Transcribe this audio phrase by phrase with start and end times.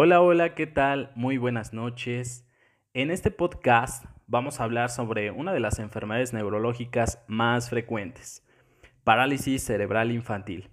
[0.00, 1.10] Hola, hola, ¿qué tal?
[1.16, 2.46] Muy buenas noches.
[2.94, 8.46] En este podcast vamos a hablar sobre una de las enfermedades neurológicas más frecuentes,
[9.02, 10.70] parálisis cerebral infantil.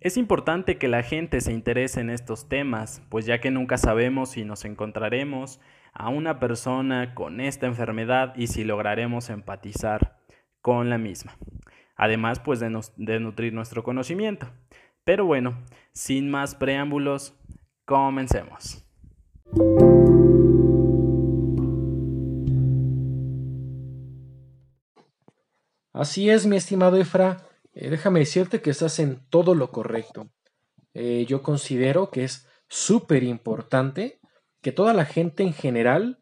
[0.00, 4.32] Es importante que la gente se interese en estos temas, pues ya que nunca sabemos
[4.32, 5.58] si nos encontraremos
[5.94, 10.18] a una persona con esta enfermedad y si lograremos empatizar
[10.60, 11.38] con la misma.
[11.96, 14.48] Además, pues de, de nutrir nuestro conocimiento.
[15.02, 17.40] Pero bueno, sin más preámbulos,
[17.86, 18.84] Comencemos.
[25.92, 27.46] Así es, mi estimado Efra.
[27.72, 30.28] Eh, déjame decirte que estás en todo lo correcto.
[30.94, 34.18] Eh, yo considero que es súper importante
[34.62, 36.18] que toda la gente en general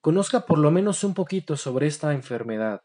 [0.00, 2.82] conozca por lo menos un poquito sobre esta enfermedad.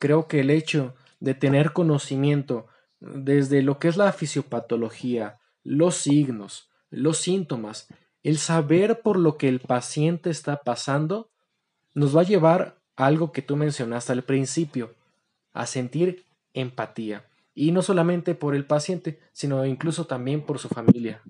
[0.00, 2.66] Creo que el hecho de tener conocimiento
[2.98, 7.88] desde lo que es la fisiopatología, los signos, los síntomas,
[8.22, 11.28] el saber por lo que el paciente está pasando,
[11.94, 14.94] nos va a llevar a algo que tú mencionaste al principio,
[15.52, 17.26] a sentir empatía.
[17.54, 21.22] Y no solamente por el paciente, sino incluso también por su familia.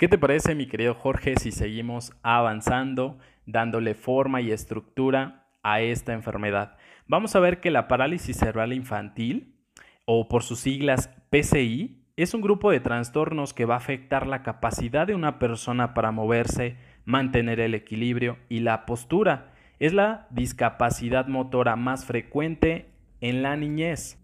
[0.00, 6.14] ¿Qué te parece, mi querido Jorge, si seguimos avanzando, dándole forma y estructura a esta
[6.14, 6.78] enfermedad?
[7.10, 9.56] Vamos a ver que la parálisis cerebral infantil,
[10.04, 14.44] o por sus siglas PCI, es un grupo de trastornos que va a afectar la
[14.44, 19.52] capacidad de una persona para moverse, mantener el equilibrio y la postura.
[19.80, 24.16] Es la discapacidad motora más frecuente en la niñez.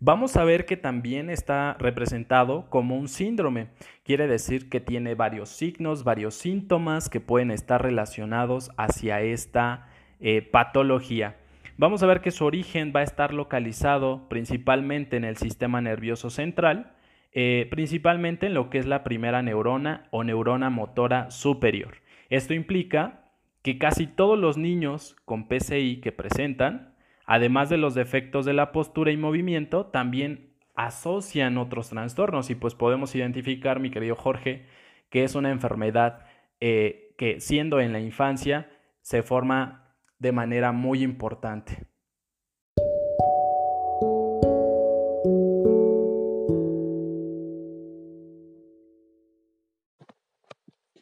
[0.00, 3.68] Vamos a ver que también está representado como un síndrome.
[4.02, 9.86] Quiere decir que tiene varios signos, varios síntomas que pueden estar relacionados hacia esta
[10.18, 11.36] eh, patología.
[11.78, 16.28] Vamos a ver que su origen va a estar localizado principalmente en el sistema nervioso
[16.28, 16.92] central,
[17.32, 21.96] eh, principalmente en lo que es la primera neurona o neurona motora superior.
[22.28, 23.30] Esto implica
[23.62, 28.70] que casi todos los niños con PCI que presentan, además de los defectos de la
[28.72, 34.66] postura y movimiento, también asocian otros trastornos y pues podemos identificar, mi querido Jorge,
[35.10, 36.26] que es una enfermedad
[36.60, 38.70] eh, que siendo en la infancia
[39.00, 39.81] se forma
[40.22, 41.88] de manera muy importante.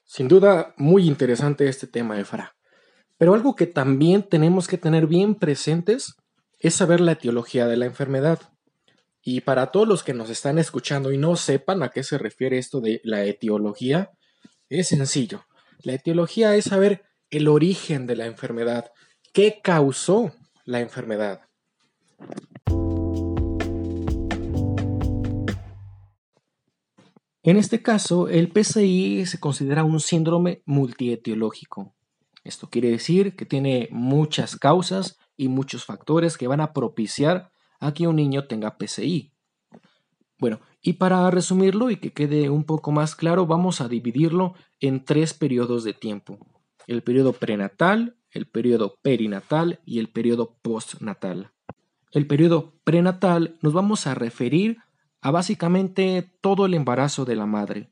[0.06, 2.56] Sin duda, muy interesante este tema, Efra.
[3.18, 6.14] Pero algo que también tenemos que tener bien presentes
[6.58, 8.40] es saber la etiología de la enfermedad.
[9.22, 12.56] Y para todos los que nos están escuchando y no sepan a qué se refiere
[12.56, 14.12] esto de la etiología,
[14.70, 15.44] es sencillo.
[15.82, 18.92] La etiología es saber el origen de la enfermedad,
[19.32, 20.32] ¿Qué causó
[20.64, 21.42] la enfermedad?
[27.44, 31.94] En este caso, el PCI se considera un síndrome multietiológico.
[32.42, 37.94] Esto quiere decir que tiene muchas causas y muchos factores que van a propiciar a
[37.94, 39.32] que un niño tenga PCI.
[40.40, 45.04] Bueno, y para resumirlo y que quede un poco más claro, vamos a dividirlo en
[45.04, 46.38] tres periodos de tiempo.
[46.88, 51.52] El periodo prenatal, el periodo perinatal y el periodo postnatal.
[52.12, 54.78] El periodo prenatal nos vamos a referir
[55.20, 57.90] a básicamente todo el embarazo de la madre.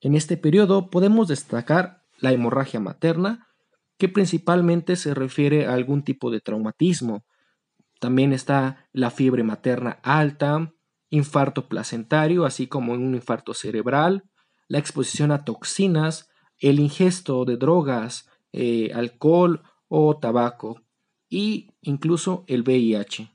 [0.00, 3.48] En este periodo podemos destacar la hemorragia materna,
[3.98, 7.24] que principalmente se refiere a algún tipo de traumatismo.
[8.00, 10.72] También está la fiebre materna alta,
[11.08, 14.24] infarto placentario, así como un infarto cerebral,
[14.66, 20.82] la exposición a toxinas, el ingesto de drogas, eh, alcohol o tabaco
[21.28, 23.32] y incluso el VIH.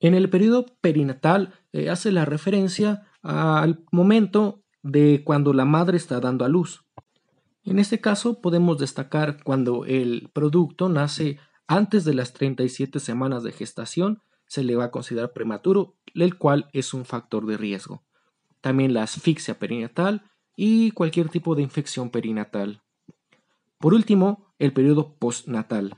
[0.00, 6.20] En el periodo perinatal eh, hace la referencia al momento de cuando la madre está
[6.20, 6.84] dando a luz.
[7.64, 13.50] En este caso podemos destacar cuando el producto nace antes de las 37 semanas de
[13.50, 18.04] gestación, se le va a considerar prematuro, el cual es un factor de riesgo.
[18.60, 22.82] También la asfixia perinatal y cualquier tipo de infección perinatal.
[23.78, 25.96] Por último, el periodo postnatal.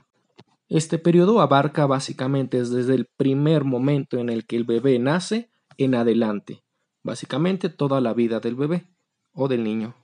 [0.67, 5.95] Este periodo abarca básicamente desde el primer momento en el que el bebé nace en
[5.95, 6.63] adelante,
[7.03, 8.85] básicamente toda la vida del bebé
[9.33, 9.95] o del niño.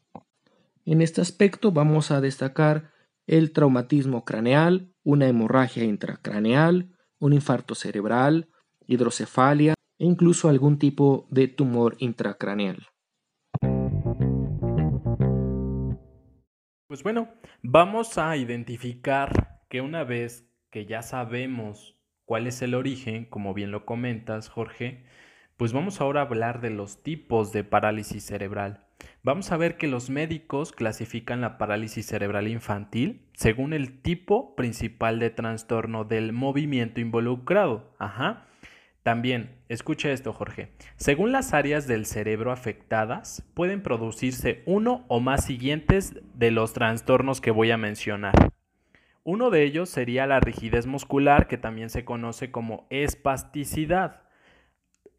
[0.85, 2.91] En este aspecto vamos a destacar
[3.27, 8.49] el traumatismo craneal, una hemorragia intracraneal, un infarto cerebral,
[8.87, 12.87] hidrocefalia e incluso algún tipo de tumor intracraneal.
[16.87, 17.29] Pues bueno,
[17.63, 23.71] vamos a identificar que una vez que ya sabemos cuál es el origen, como bien
[23.71, 25.03] lo comentas, Jorge,
[25.57, 28.85] pues vamos ahora a hablar de los tipos de parálisis cerebral.
[29.23, 35.17] Vamos a ver que los médicos clasifican la parálisis cerebral infantil según el tipo principal
[35.17, 37.95] de trastorno del movimiento involucrado.
[37.97, 38.45] Ajá.
[39.05, 40.71] También, escucha esto, Jorge.
[40.95, 47.39] Según las áreas del cerebro afectadas, pueden producirse uno o más siguientes de los trastornos
[47.39, 48.33] que voy a mencionar.
[49.23, 54.23] Uno de ellos sería la rigidez muscular, que también se conoce como espasticidad.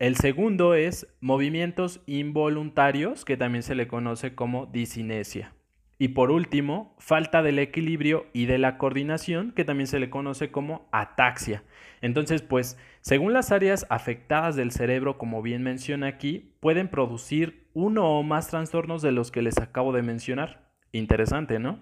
[0.00, 5.55] El segundo es movimientos involuntarios, que también se le conoce como disinesia.
[5.98, 10.50] Y por último, falta del equilibrio y de la coordinación, que también se le conoce
[10.50, 11.62] como ataxia.
[12.02, 18.18] Entonces, pues, según las áreas afectadas del cerebro, como bien menciona aquí, pueden producir uno
[18.18, 20.70] o más trastornos de los que les acabo de mencionar.
[20.92, 21.80] Interesante, ¿no?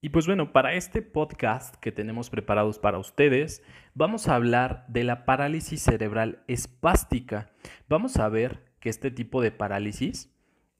[0.00, 3.62] Y pues bueno, para este podcast que tenemos preparados para ustedes,
[3.94, 7.50] vamos a hablar de la parálisis cerebral espástica.
[7.88, 10.34] Vamos a ver que este tipo de parálisis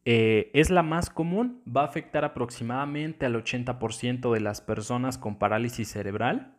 [0.04, 5.38] eh, es la más común, va a afectar aproximadamente al 80% de las personas con
[5.38, 6.56] parálisis cerebral.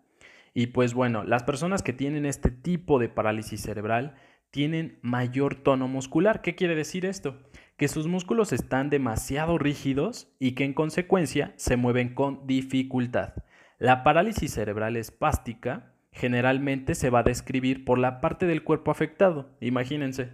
[0.53, 4.15] Y pues bueno, las personas que tienen este tipo de parálisis cerebral
[4.51, 6.41] tienen mayor tono muscular.
[6.41, 7.37] ¿Qué quiere decir esto?
[7.79, 13.35] que sus músculos están demasiado rígidos y que en consecuencia se mueven con dificultad.
[13.77, 19.55] La parálisis cerebral espástica generalmente se va a describir por la parte del cuerpo afectado,
[19.61, 20.33] imagínense.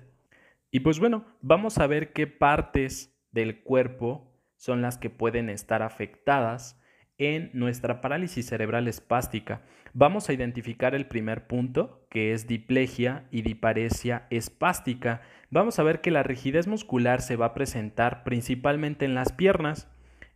[0.76, 5.82] Y pues bueno, vamos a ver qué partes del cuerpo son las que pueden estar
[5.82, 6.78] afectadas
[7.18, 9.62] en nuestra parálisis cerebral espástica.
[9.94, 15.22] Vamos a identificar el primer punto, que es diplegia y diparesia espástica.
[15.50, 19.90] Vamos a ver que la rigidez muscular se va a presentar principalmente en las piernas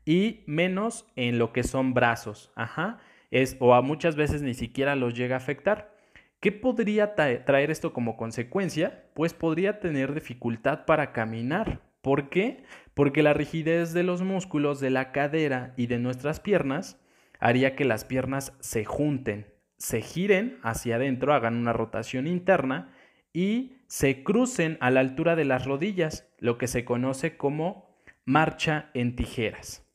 [0.05, 2.53] y menos en lo que son brazos.
[2.55, 2.99] Ajá.
[3.29, 5.98] Es, o a muchas veces ni siquiera los llega a afectar.
[6.39, 9.03] ¿Qué podría traer esto como consecuencia?
[9.13, 11.81] Pues podría tener dificultad para caminar.
[12.01, 12.63] ¿Por qué?
[12.93, 16.97] Porque la rigidez de los músculos de la cadera y de nuestras piernas
[17.39, 19.47] haría que las piernas se junten,
[19.77, 22.93] se giren hacia adentro, hagan una rotación interna
[23.33, 28.91] y se crucen a la altura de las rodillas, lo que se conoce como marcha
[28.93, 29.88] en tijeras.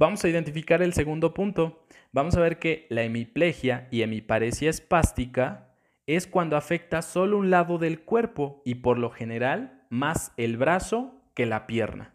[0.00, 1.84] Vamos a identificar el segundo punto.
[2.10, 5.74] Vamos a ver que la hemiplegia y hemiparesia espástica
[6.06, 11.20] es cuando afecta solo un lado del cuerpo y por lo general más el brazo
[11.34, 12.14] que la pierna.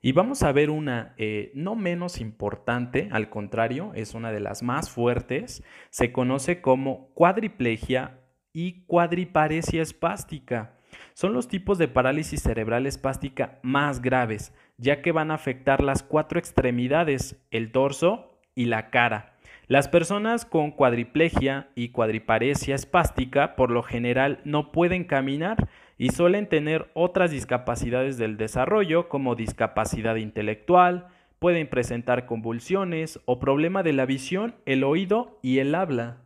[0.00, 4.62] Y vamos a ver una eh, no menos importante, al contrario, es una de las
[4.62, 8.20] más fuertes, se conoce como cuadriplegia
[8.52, 10.76] y cuadriparesia espástica.
[11.14, 16.02] Son los tipos de parálisis cerebral espástica más graves, ya que van a afectar las
[16.02, 19.34] cuatro extremidades, el torso y la cara.
[19.66, 26.48] Las personas con cuadriplegia y cuadriparesia espástica por lo general no pueden caminar y suelen
[26.48, 31.06] tener otras discapacidades del desarrollo como discapacidad intelectual,
[31.38, 36.16] pueden presentar convulsiones o problema de la visión, el oído y el habla.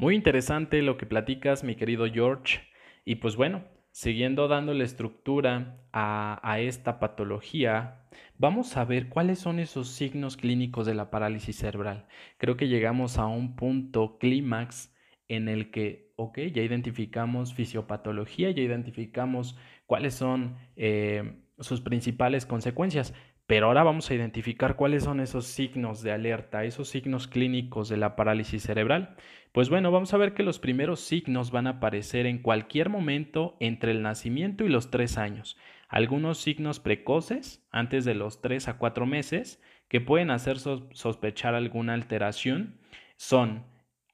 [0.00, 2.60] Muy interesante lo que platicas, mi querido George.
[3.04, 8.06] Y pues bueno, siguiendo dándole estructura a, esta patología,
[8.38, 12.06] vamos a ver cuáles son esos signos clínicos de la parálisis cerebral.
[12.38, 14.90] Creo que llegamos a un punto clímax
[15.28, 23.12] en el que, ok, ya identificamos fisiopatología, ya identificamos cuáles son eh, sus principales consecuencias,
[23.50, 27.96] pero ahora vamos a identificar cuáles son esos signos de alerta, esos signos clínicos de
[27.96, 29.16] la parálisis cerebral.
[29.50, 33.56] Pues bueno, vamos a ver que los primeros signos van a aparecer en cualquier momento
[33.58, 35.56] entre el nacimiento y los tres años.
[35.88, 41.94] Algunos signos precoces, antes de los tres a cuatro meses, que pueden hacer sospechar alguna
[41.94, 42.78] alteración,
[43.16, 43.66] son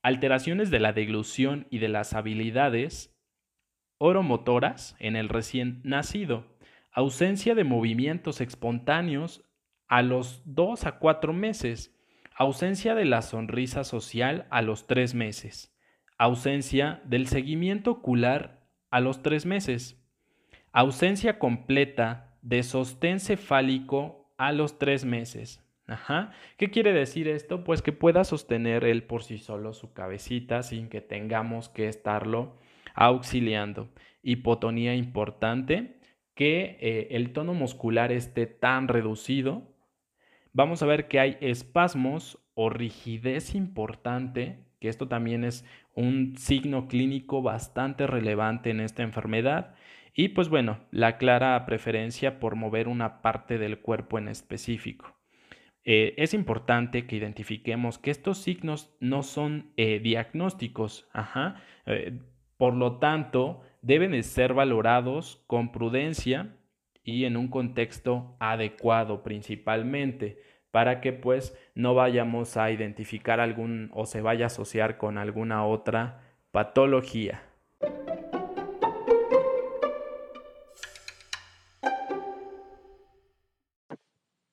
[0.03, 3.15] alteraciones de la deglución y de las habilidades
[3.99, 6.56] oromotoras en el recién nacido
[6.97, 9.45] ausencia de movimientos espontáneos
[9.87, 11.95] a los 2 a 4 meses,
[12.35, 15.77] ausencia de la sonrisa social a los 3 meses,
[16.17, 20.03] ausencia del seguimiento ocular a los 3 meses,
[20.73, 25.63] ausencia completa de sostén cefálico a los 3 meses.
[26.57, 27.63] ¿Qué quiere decir esto?
[27.63, 32.57] Pues que pueda sostener él por sí solo su cabecita sin que tengamos que estarlo
[32.95, 33.91] auxiliando.
[34.23, 35.96] Hipotonía importante,
[36.37, 39.75] que eh, el tono muscular esté tan reducido,
[40.53, 45.65] vamos a ver que hay espasmos o rigidez importante, que esto también es
[45.95, 49.75] un signo clínico bastante relevante en esta enfermedad,
[50.15, 55.17] y pues bueno, la clara preferencia por mover una parte del cuerpo en específico.
[55.85, 61.09] Eh, es importante que identifiquemos que estos signos no son eh, diagnósticos,
[61.87, 62.19] eh,
[62.57, 66.57] por lo tanto, deben ser valorados con prudencia
[67.05, 74.05] y en un contexto adecuado principalmente para que pues no vayamos a identificar algún o
[74.05, 77.45] se vaya a asociar con alguna otra patología.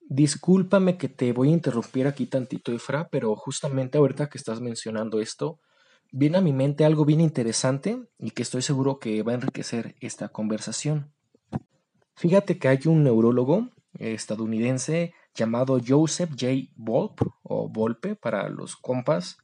[0.02, 5.20] Discúlpame que te voy a interrumpir aquí tantito, Efra, pero justamente ahorita que estás mencionando
[5.20, 5.60] esto,
[6.14, 9.96] viene a mi mente algo bien interesante y que estoy seguro que va a enriquecer
[10.00, 11.12] esta conversación.
[12.16, 16.70] Fíjate que hay un neurólogo estadounidense llamado Joseph J.
[16.76, 19.38] Volpe, o Volpe para los compas,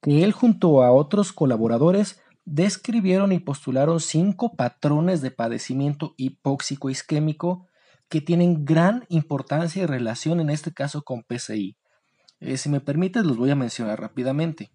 [0.00, 7.66] que él junto a otros colaboradores describieron y postularon cinco patrones de padecimiento hipóxico isquémico
[8.08, 11.76] que tienen gran importancia y relación en este caso con PCI.
[12.40, 14.72] Eh, si me permites, los voy a mencionar rápidamente.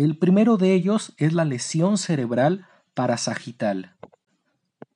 [0.00, 3.96] El primero de ellos es la lesión cerebral parasagital.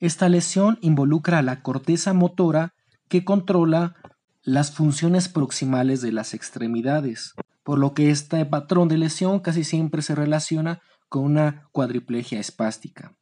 [0.01, 2.73] Esta lesión involucra a la corteza motora
[3.09, 3.97] que controla
[4.45, 7.35] las funciones proximales de las extremidades,
[7.65, 10.81] por lo que este patrón de lesión casi siempre se relaciona
[11.11, 13.15] con una cuadriplegia espástica.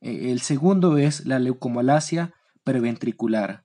[0.00, 2.32] Eh, el segundo es la leucomalacia
[2.64, 3.64] preventricular.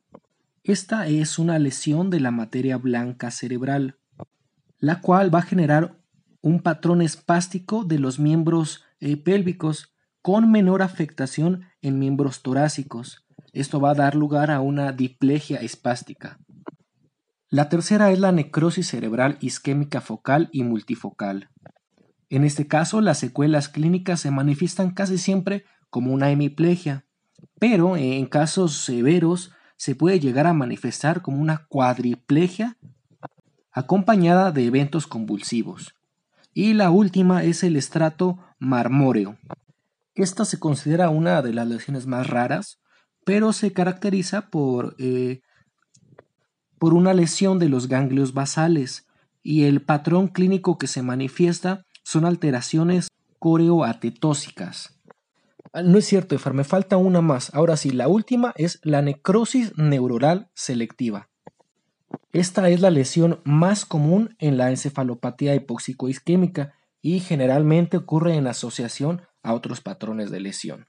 [0.66, 3.96] Esta es una lesión de la materia blanca cerebral,
[4.80, 5.98] la cual va a generar
[6.41, 13.25] un patrón espástico de los miembros eh, pélvicos con menor afectación en miembros torácicos.
[13.53, 16.39] Esto va a dar lugar a una diplegia espástica.
[17.50, 21.50] La tercera es la necrosis cerebral isquémica focal y multifocal.
[22.29, 27.06] En este caso, las secuelas clínicas se manifiestan casi siempre como una hemiplegia,
[27.58, 32.77] pero en casos severos se puede llegar a manifestar como una cuadriplegia
[33.72, 35.97] acompañada de eventos convulsivos.
[36.60, 39.38] Y la última es el estrato marmóreo.
[40.16, 42.80] Esta se considera una de las lesiones más raras,
[43.24, 45.42] pero se caracteriza por, eh,
[46.80, 49.06] por una lesión de los ganglios basales
[49.44, 55.00] y el patrón clínico que se manifiesta son alteraciones coreoatetósicas.
[55.74, 57.54] Ah, no es cierto, Efar, me falta una más.
[57.54, 61.30] Ahora sí, la última es la necrosis neuronal selectiva.
[62.32, 69.22] Esta es la lesión más común en la encefalopatía hipóxico-isquémica y generalmente ocurre en asociación
[69.44, 70.88] a otros patrones de lesión.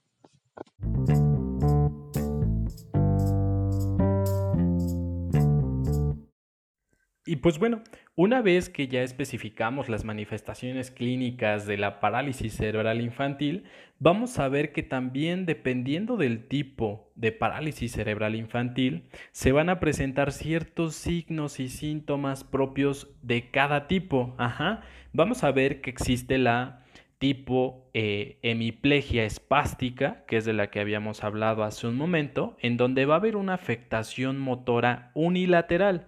[7.29, 7.83] Y pues bueno,
[8.15, 13.65] una vez que ya especificamos las manifestaciones clínicas de la parálisis cerebral infantil,
[13.99, 19.79] vamos a ver que también dependiendo del tipo de parálisis cerebral infantil, se van a
[19.79, 24.33] presentar ciertos signos y síntomas propios de cada tipo.
[24.39, 24.81] Ajá.
[25.13, 26.83] Vamos a ver que existe la
[27.19, 32.75] tipo eh, hemiplegia espástica, que es de la que habíamos hablado hace un momento, en
[32.75, 36.07] donde va a haber una afectación motora unilateral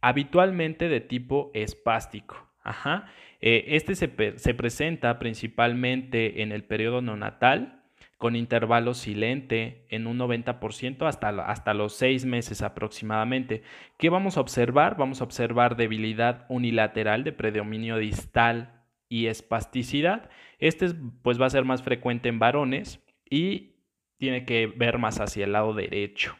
[0.00, 2.48] habitualmente de tipo espástico.
[2.62, 3.06] Ajá.
[3.40, 4.08] Eh, este se,
[4.54, 7.82] presenta principalmente en el periodo neonatal,
[8.18, 13.62] con intervalo silente en un 90% hasta, hasta los seis meses aproximadamente.
[13.96, 14.98] ¿Qué vamos a observar?
[14.98, 20.28] Vamos a observar debilidad unilateral de predominio distal y espasticidad.
[20.58, 20.90] Este
[21.22, 23.76] pues va a ser más frecuente en varones y
[24.18, 26.36] tiene que ver más hacia el lado derecho.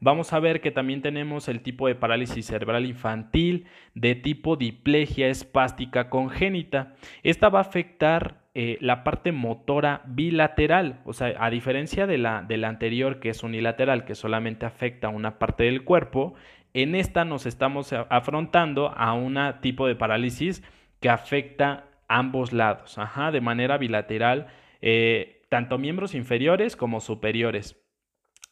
[0.00, 5.28] Vamos a ver que también tenemos el tipo de parálisis cerebral infantil de tipo diplegia
[5.28, 6.94] espástica congénita.
[7.22, 12.42] Esta va a afectar eh, la parte motora bilateral, o sea, a diferencia de la,
[12.42, 16.34] de la anterior que es unilateral, que solamente afecta una parte del cuerpo,
[16.74, 20.62] en esta nos estamos afrontando a un tipo de parálisis
[21.00, 22.98] que afecta ambos lados,
[23.32, 24.46] de manera bilateral,
[24.80, 27.81] eh, tanto miembros inferiores como superiores.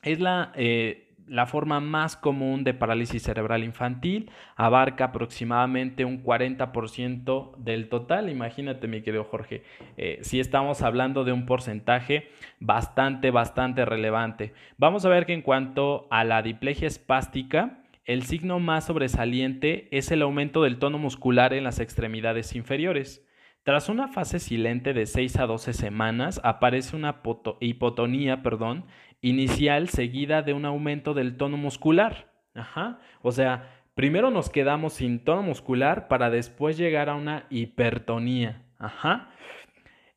[0.02, 7.54] Es la, eh, la forma más común de parálisis cerebral infantil, abarca aproximadamente un 40%
[7.56, 8.28] del total.
[8.28, 9.62] Imagínate, mi querido Jorge,
[9.96, 14.54] eh, si estamos hablando de un porcentaje bastante, bastante relevante.
[14.76, 20.10] Vamos a ver que en cuanto a la diplegia espástica, el signo más sobresaliente es
[20.10, 23.24] el aumento del tono muscular en las extremidades inferiores.
[23.62, 27.20] Tras una fase silente de 6 a 12 semanas, aparece una
[27.60, 28.86] hipotonía perdón,
[29.20, 32.32] inicial seguida de un aumento del tono muscular.
[32.54, 33.00] Ajá.
[33.22, 38.64] O sea, primero nos quedamos sin tono muscular para después llegar a una hipertonía.
[38.78, 39.30] Ajá.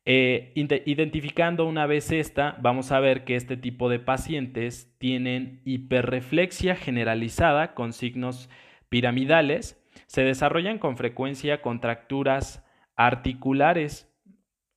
[0.06, 6.76] Eh, identificando una vez esta, vamos a ver que este tipo de pacientes tienen hiperreflexia
[6.76, 8.50] generalizada con signos
[8.90, 14.14] piramidales, se desarrollan con frecuencia contracturas articulares,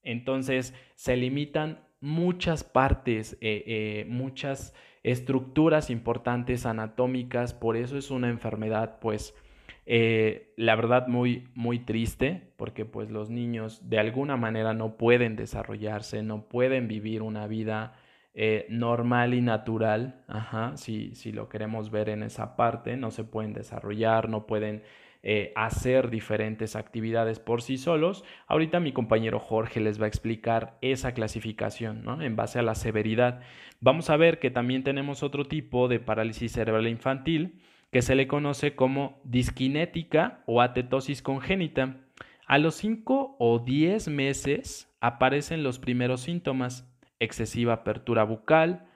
[0.02, 4.74] entonces se limitan muchas partes, eh, eh, muchas
[5.04, 9.36] estructuras importantes anatómicas, por eso es una enfermedad pues
[9.86, 15.36] eh, la verdad muy, muy triste porque pues los niños de alguna manera no pueden
[15.36, 17.96] desarrollarse, no pueden vivir una vida
[18.70, 23.54] normal y natural, Ajá, si, si, lo queremos ver en esa parte, no se pueden
[23.54, 24.84] desarrollar, no pueden
[25.30, 28.24] eh, hacer diferentes actividades por sí solos.
[28.48, 32.22] Ahorita mi compañero Jorge les va a explicar esa clasificación ¿no?
[32.22, 33.42] en base a la severidad.
[33.82, 37.60] Vamos a ver que también tenemos otro tipo de parálisis cerebral infantil
[37.92, 41.98] que se le conoce como disquinética o atetosis congénita.
[42.46, 48.88] A los 5 o 10 meses aparecen los primeros síntomas, excesiva apertura bucal,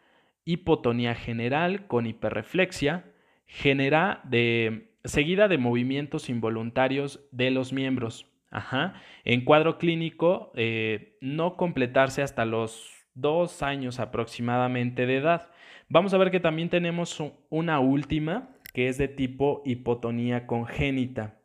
[0.46, 3.12] hipotonía general con hiperreflexia,
[3.48, 8.28] genera de, seguida de movimientos involuntarios de los miembros.
[8.50, 9.02] Ajá.
[9.24, 15.50] En cuadro clínico, eh, no completarse hasta los dos años aproximadamente de edad.
[15.88, 21.40] Vamos a ver que también tenemos una última que es de tipo hipotonía congénita.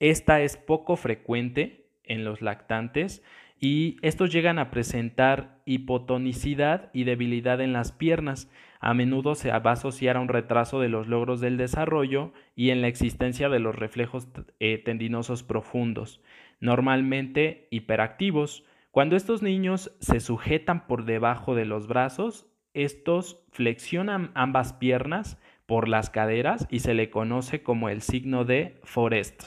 [0.00, 3.22] Esta es poco frecuente en los lactantes
[3.60, 8.50] y estos llegan a presentar hipotonicidad y debilidad en las piernas.
[8.86, 12.68] A menudo se va a asociar a un retraso de los logros del desarrollo y
[12.68, 14.28] en la existencia de los reflejos
[14.60, 16.20] eh, tendinosos profundos,
[16.60, 18.66] normalmente hiperactivos.
[18.90, 25.88] Cuando estos niños se sujetan por debajo de los brazos, estos flexionan ambas piernas por
[25.88, 29.44] las caderas y se le conoce como el signo de Forest.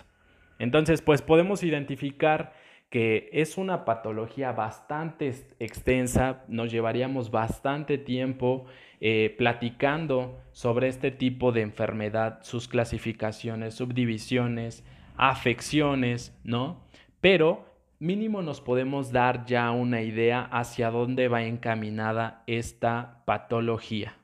[0.58, 2.54] Entonces, pues podemos identificar
[2.90, 8.66] que es una patología bastante extensa, nos llevaríamos bastante tiempo
[9.02, 14.86] eh, platicando sobre este tipo de enfermedad, sus clasificaciones, subdivisiones,
[15.18, 16.82] afecciones, ¿no?
[17.20, 17.66] Pero
[18.00, 24.16] mínimo nos podemos dar ya una idea hacia dónde va encaminada esta patología.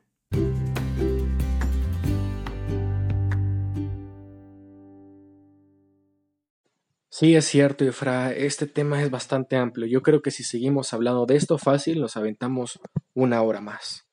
[7.15, 9.85] Sí, es cierto, Efra, este tema es bastante amplio.
[9.85, 12.79] Yo creo que si seguimos hablando de esto fácil, nos aventamos
[13.13, 14.07] una hora más.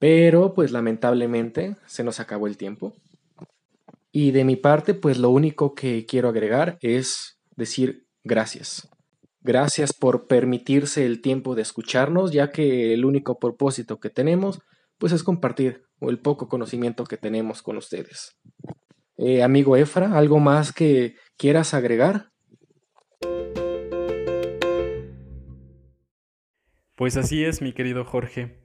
[0.00, 2.92] Pero, pues lamentablemente, se nos acabó el tiempo.
[4.10, 8.88] Y de mi parte, pues lo único que quiero agregar es decir gracias.
[9.40, 14.58] Gracias por permitirse el tiempo de escucharnos, ya que el único propósito que tenemos,
[14.98, 18.36] pues es compartir el poco conocimiento que tenemos con ustedes.
[19.16, 22.30] Eh, amigo Efra, ¿algo más que quieras agregar?
[26.94, 28.58] Pues así es, mi querido Jorge.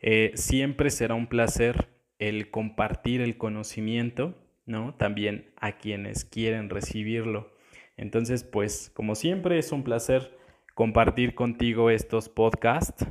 [0.00, 4.34] Eh, siempre será un placer el compartir el conocimiento,
[4.66, 4.94] ¿no?
[4.94, 7.52] También a quienes quieren recibirlo.
[7.96, 10.36] Entonces, pues, como siempre, es un placer
[10.74, 13.06] compartir contigo estos podcasts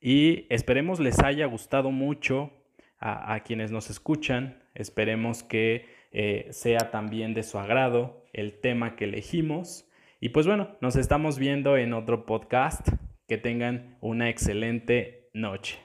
[0.00, 2.52] y esperemos les haya gustado mucho
[2.98, 4.62] a quienes nos escuchan.
[4.74, 9.88] Esperemos que eh, sea también de su agrado el tema que elegimos.
[10.20, 12.88] Y pues bueno, nos estamos viendo en otro podcast.
[13.26, 15.78] Que tengan una excelente noche.